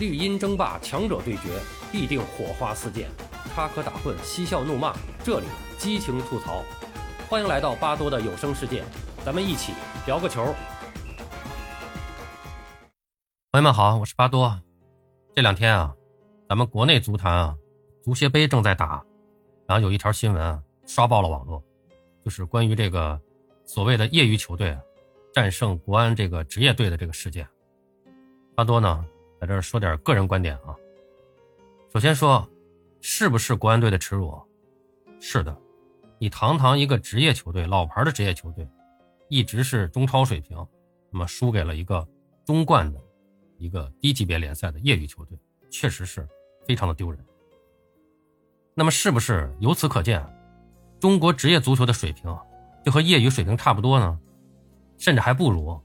[0.00, 1.60] 绿茵争霸，强者对决，
[1.92, 3.04] 必定火花四溅；
[3.54, 5.46] 插科打诨，嬉笑怒骂，这里
[5.76, 6.64] 激情吐槽。
[7.28, 8.82] 欢迎来到巴多的有声世界，
[9.26, 9.74] 咱们一起
[10.06, 10.54] 聊个球。
[13.52, 14.58] 朋友们好，我是巴多。
[15.34, 15.94] 这两天啊，
[16.48, 17.54] 咱们国内足坛啊，
[18.02, 19.04] 足协杯正在打，
[19.66, 21.62] 然后有一条新闻啊，刷爆了网络，
[22.24, 23.20] 就是关于这个
[23.66, 24.74] 所谓的业余球队
[25.34, 27.46] 战胜国安这个职业队的这个事件。
[28.54, 29.04] 巴多呢？
[29.40, 30.76] 在这儿说点个人观点啊。
[31.92, 32.46] 首先说，
[33.00, 34.38] 是不是国安队的耻辱？
[35.18, 35.56] 是的，
[36.18, 38.68] 你堂堂一个职业球队，老牌的职业球队，
[39.28, 40.56] 一直是中超水平，
[41.10, 42.06] 那么输给了一个
[42.44, 43.00] 中冠的
[43.56, 45.38] 一个低级别联赛的业余球队，
[45.70, 46.28] 确实是
[46.66, 47.18] 非常的丢人。
[48.74, 50.22] 那么是不是由此可见，
[51.00, 52.24] 中国职业足球的水平
[52.84, 54.20] 就和业余水平差不多呢？
[54.98, 55.80] 甚至还不如？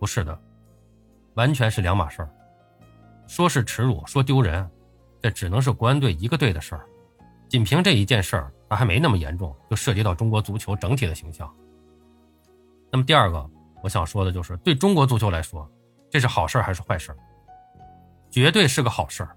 [0.00, 0.40] 不是的。
[1.34, 2.30] 完全是两码事儿，
[3.26, 4.68] 说是耻辱，说丢人，
[5.20, 6.86] 这只能是国安队一个队的事儿。
[7.48, 11.52] 仅凭这一件事儿，它还没那么严重，就涉及到中国足球整体的形象。
[12.90, 13.48] 那么第二个，
[13.82, 15.70] 我想说的就是，对中国足球来说，
[16.10, 17.14] 这是好事还是坏事？
[18.30, 19.36] 绝对是个好事儿。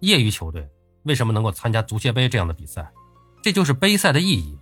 [0.00, 0.68] 业余球队
[1.04, 2.88] 为什么能够参加足协杯这样的比赛？
[3.42, 4.58] 这就是杯赛的意义，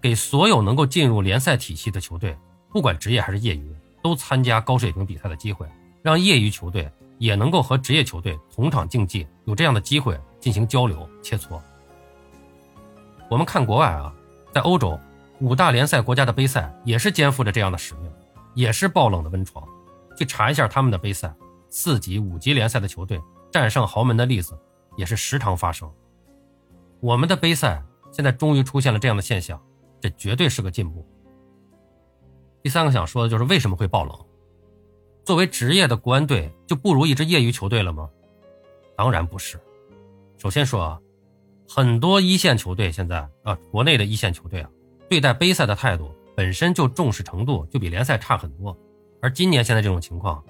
[0.00, 2.36] 给所有能够进入联赛体系的球队，
[2.70, 3.74] 不管职业还是业余。
[4.02, 5.66] 都参加高水平比赛的机会，
[6.02, 11.60] 让业余球队也能够和职业球队同场竞技，有这样的机会进行交流切磋。
[13.30, 14.12] 我们看国外啊，
[14.52, 14.98] 在欧洲
[15.40, 18.12] 五大联赛国家的杯赛也是肩负着这样的使命，
[18.54, 19.66] 也是爆冷的温床。
[20.18, 21.34] 去查一下他们的杯赛，
[21.70, 23.18] 四级、五级联赛的球队
[23.50, 24.58] 战胜豪门的例子
[24.96, 25.90] 也是时常发生。
[27.00, 29.60] 我们的杯赛现在终于出现了这样的现象，
[30.00, 31.06] 这绝对是个进步。
[32.62, 34.16] 第三个想说的就是为什么会爆冷？
[35.24, 38.08] 作为职业的国安队就不如一支业余球队了吗？
[38.96, 39.58] 当然不是。
[40.38, 41.00] 首先说啊，
[41.68, 44.70] 很多一线球队现在啊，国内的一线球队啊，
[45.08, 48.76] 对待杯赛的态度本身就重视程度就比联赛差很多。
[49.20, 50.42] 而今年现在这种情况，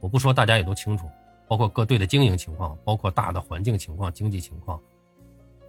[0.00, 1.08] 我不说大家也都清楚，
[1.48, 4.80] 包括各队的经营情况，包括大的环境情况、经济情况，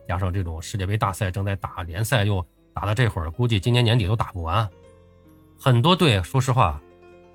[0.08, 4.68] 加上这种世界杯大赛正在打，联赛又打到这会儿，估计今年年底都打不完。
[5.60, 6.80] 很多队，说实话，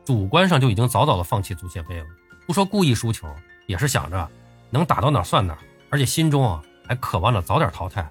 [0.05, 2.07] 主观上就已经早早的放弃足协杯了。
[2.47, 3.29] 不说故意输球，
[3.67, 4.31] 也是想着
[4.71, 5.59] 能打到哪算哪，
[5.91, 8.09] 而且心中啊还渴望着早点淘汰。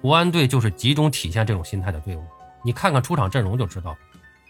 [0.00, 2.24] 国安队就是集中体现这种心态的队伍。
[2.64, 3.96] 你看看出场阵容就知道，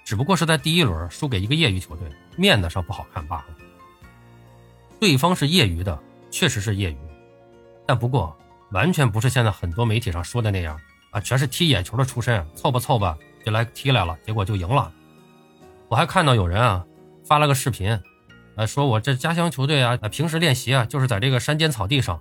[0.04, 3.46] 只不过是在第一轮输给一个业余球队，面子上不好看罢了。
[4.98, 5.98] 对方是业余的，
[6.30, 6.98] 确实是业余，
[7.86, 8.34] 但不过
[8.72, 10.80] 完全不是现在很多媒体上说的那样
[11.10, 13.16] 啊，全是踢野球的出身，凑吧凑吧。
[13.46, 14.92] 就来踢来了，结果就赢了。
[15.88, 16.84] 我还看到有人啊
[17.24, 17.96] 发了个视频，
[18.56, 22.20] 呃，说我这家乡球队啊，平时练习啊就是在这个山间草地上，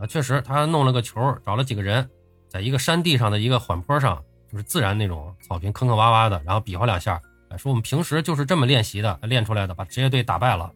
[0.00, 2.10] 啊，确实他弄了个球，找了几个人，
[2.48, 4.20] 在一个山地上的一个缓坡上，
[4.50, 7.22] 就是自然那种草坪，坑坑洼洼的，然后比划两下，
[7.56, 10.68] 说我们平时就是这么练习的，练出来的，把职业队打败了。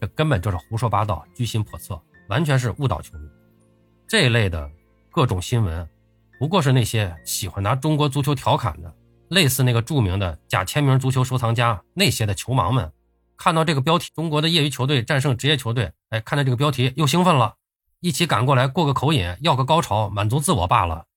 [0.00, 3.28] 这根本就是胡说八道，居心叵测，完全是误导球迷。
[4.06, 4.70] 这一类的
[5.10, 5.88] 各种新闻，
[6.38, 8.94] 不过是那些喜欢拿中国足球调侃的。
[9.34, 12.92] 类似那个著名的假签名足球收藏家那些的球盲们，
[13.36, 17.56] 看到这个标题“中国的业余球队战胜职业球队”，哎，看到这个标题又兴奋了，
[17.98, 21.08] 一起赶过来过个口瘾，要个高潮，满足自我罢了。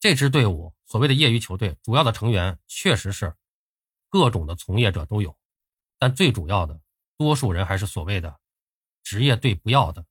[0.00, 3.36] 这支队伍所谓的业余球队，主要的成员确实是
[4.10, 5.36] 各种的从业者都有，
[5.96, 6.80] 但最主要的
[7.16, 8.36] 多数人还是所谓的
[9.04, 10.04] 职业队不要的。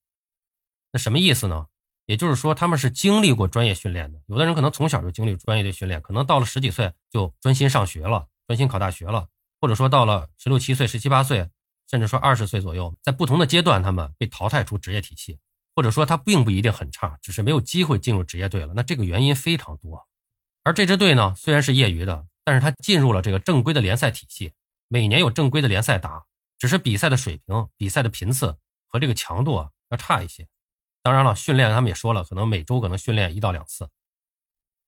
[0.93, 1.67] 那什么意思呢？
[2.05, 4.19] 也就是说，他们是经历过专业训练的。
[4.27, 9.27] 有的人可能从小就经历专业的训练，可能到了十几岁就专心上学了，专心考大学了，
[9.61, 11.49] 或者说到了十六七岁、十七八岁，
[11.89, 15.39] 甚至说二十岁左右，在不同的阶段，他们被淘汰出职业体系，
[15.75, 18.73] 或者说他并不一定很差，只是没有机会进入职业队了。
[18.75, 20.05] 那这个原因非常多。
[20.63, 24.53] 而这支队呢，虽然是业余的，但是他进入了这个正规的联赛体系，
[24.87, 26.25] 每年有正规的联赛打，
[26.57, 28.57] 只是比赛的水平、比赛的频次
[28.87, 30.47] 和这个强度啊要差一些。
[31.03, 33.89] 当然了，训练他们也说了，可能每周可能训练一到两次，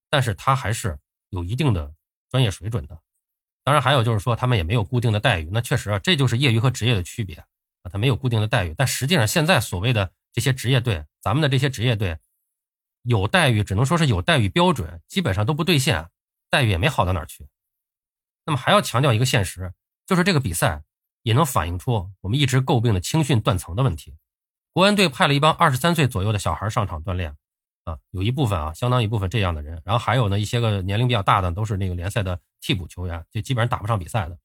[0.10, 0.98] 但是他还是
[1.30, 1.94] 有一定的
[2.30, 2.98] 专业水准的。
[3.66, 5.50] 当然，还有就是说他们也没有固定的待遇。
[5.52, 8.74] 那确实啊，这就是业余和职业的区别啊，他没有固定的待遇。
[8.78, 12.18] 但实际上，现在所谓的这些职业队，咱们的这些职业队
[13.02, 16.10] 有待遇，只能说是有待遇标准，基本上都不兑现，
[16.50, 17.50] 待遇也没好到哪儿去。
[18.46, 19.74] 那么还要强调一个现实，
[20.06, 20.84] 就是这个比赛
[21.24, 24.16] 也能反映出我们一直诟病的青训断层的问题。
[24.76, 27.34] 国安队派了一帮二十三岁左右的小孩上场锻炼，
[27.86, 34.38] 啊，有一部分啊，相当一部分这样的人，然后还有呢一些个年龄比较大的，都是那个联赛的替补球员，就基本上打不上比赛的。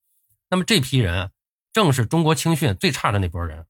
[0.49, 1.33] 那么这批人
[1.73, 3.67] 正是中国青训最差的那波人。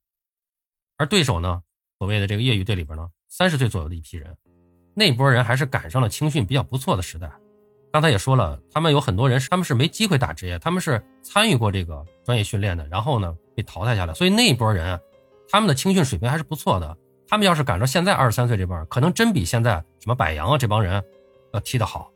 [0.98, 1.62] 而对手呢，
[1.98, 4.36] 所谓的这个业余队里边呢，三十岁左右的一批人，
[4.92, 7.32] 那波人还是赶上了青训比较不错的时代。
[7.90, 15.00] 刚才也说了，他们有很多人，他们是没机会打职业，他们是参与过这个专业训练的，然后呢被淘汰下来，所以那一波人，
[15.50, 16.96] 他们的青训水平还是不错的。
[17.26, 21.02] 他们要是赶上现在二十三岁这帮，可能真比现在什么柏杨啊这帮人
[21.52, 22.10] 要踢得好。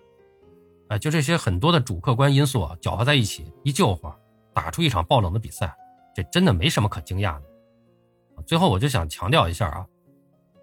[0.89, 4.15] 哎，就这些很多的主客观因素啊，搅和在一起，一救火，
[4.53, 5.73] 打出一场爆冷的比赛，
[6.15, 8.43] 这真的没什么可惊讶的。
[8.45, 9.87] 最后，我就想强调一下啊，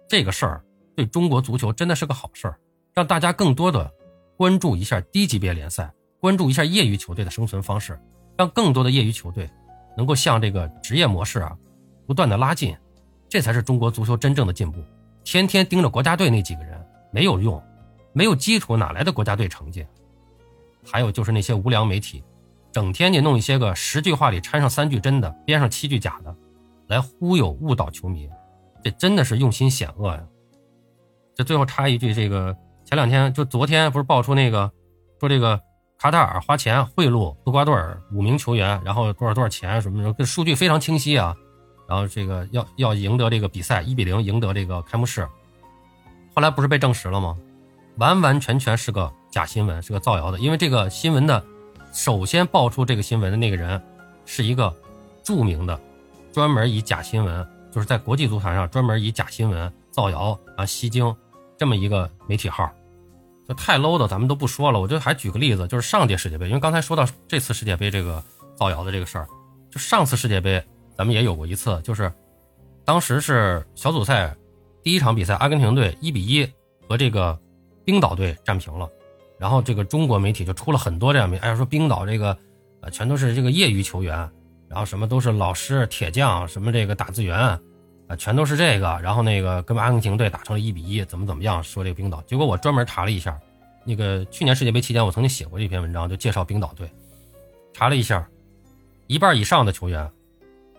[0.06, 0.62] 这个事儿
[0.94, 2.58] 对中国足球真的是个好事儿，
[2.92, 3.90] 让大家更多的
[4.36, 5.90] 关注一下低级别联赛，
[6.20, 7.98] 关注一下业余球队的生存方式，
[8.36, 9.50] 让更多的业余球队
[9.96, 11.56] 能够向这个职业模式啊
[12.06, 12.76] 不断的拉近，
[13.28, 14.82] 这才是中国足球真正的进步。
[15.24, 16.78] 天天盯着国家队那几个人
[17.12, 17.62] 没有用，
[18.12, 19.86] 没有基础哪来的国家队成绩？
[20.84, 22.22] 还有就是那些无良媒体，
[22.72, 26.34] 整天就弄一些个十句话里掺上三句真的，编上七句假的，
[26.88, 28.28] 来忽悠误导球迷，
[28.82, 30.20] 这真的是用心险恶呀！
[31.36, 34.70] 这最后插一句，这个前两天就昨天不是爆出那个，
[35.20, 35.58] 说这个
[35.98, 41.34] 卡塔尔花钱贿赂厄瓜多尔五名球员，然后多少多少钱什么什么，这数据非常清晰啊。
[41.92, 45.28] 然后这个要要赢得这个比赛一比零赢得这个开幕式，
[46.34, 47.36] 后来不是被证实了吗？
[47.98, 49.12] 完完全全是个。
[49.32, 51.42] 假新闻是个造谣的，因为这个新闻的
[51.90, 53.82] 首先爆出这个新闻的那个人，
[54.26, 54.70] 是一个
[55.22, 55.80] 著名的
[56.34, 61.16] 专门以假新闻，就是在国际足坛上专门以假新闻造谣啊吸睛
[61.56, 62.70] 这么一个媒体号，
[63.48, 64.78] 就太 low 的咱们都不说了。
[64.78, 68.22] 我就还举个例子，就是上届世界杯，因为刚才说到这次世界杯这个
[68.54, 69.26] 造谣的这个事儿，
[69.70, 70.62] 就上次世界杯
[70.96, 72.12] 咱们也有过一次，就是
[72.84, 74.34] 当时是小组赛
[74.82, 76.48] 第一场比赛，阿根廷队一比一
[76.88, 77.38] 和这个
[77.84, 78.88] 冰岛队战平了。
[79.38, 82.36] 然后这个中国媒体就出了很多这样媒，哎呀说冰岛这个，
[82.80, 84.16] 呃全都是这个业余球员，
[84.68, 93.36] 然后什么都是老师铁匠，什么这个打字员，啊全都是这个，然后那个跟阿根廷队打成了一比一，怎么怎么样说这个冰岛，结果我专门查了一下，
[93.84, 96.88] 那个去年世界杯期间我曾经写过这篇文章，就介绍冰岛队，
[97.72, 98.24] 查了一下，
[99.08, 100.08] 一半以上的球员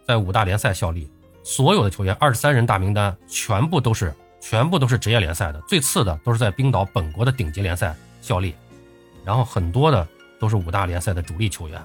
[0.06, 1.10] 在五大联赛效力，
[1.44, 7.96] 所有的球员二十三人大名单全部都是全部都是职业联赛的，最次的都是在冰岛本国的顶级联赛。
[8.22, 8.56] 效力，
[9.26, 10.08] 然后很多的
[10.40, 11.84] 都是五大联赛的主力球员，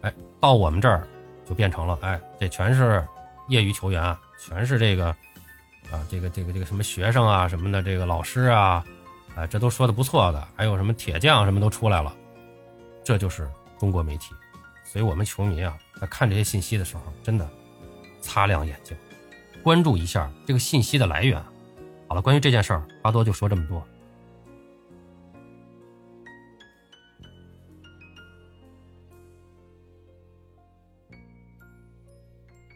[0.00, 1.06] 哎，到我们这儿
[1.48, 3.06] 就变成了，哎，这全是
[3.46, 5.10] 业余球员，全是这个
[5.92, 8.84] 啊，这个这个这个什么学生啊什么的，这个老师啊，
[9.36, 12.12] 哎，这都说的不错的，还有什么铁匠什么都出来了，
[13.04, 13.48] 这就是
[13.78, 14.34] 中国媒体，
[14.82, 17.48] 所以我们球迷啊，在看这些信息的时候，真的
[18.26, 18.96] 擦亮眼睛，
[19.62, 21.40] 关注一下这个信息的来源。
[22.08, 23.78] 好了，关于这件事儿，巴多就说这么多。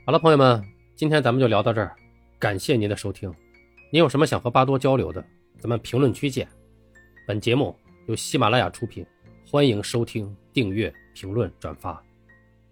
[0.06, 0.64] 好了，朋友们，
[0.94, 1.96] 今天咱们就聊到这儿，
[2.38, 3.32] 感谢您的收听。
[3.92, 5.24] 您有什么想和巴多交流的，
[5.58, 6.48] 咱们评论区见。
[7.26, 7.76] 本节目
[8.06, 9.04] 由喜马拉雅出品，
[9.48, 12.00] 欢迎收听、订阅、评论、转发。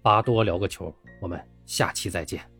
[0.00, 2.57] 巴多聊个球，我们下期再见。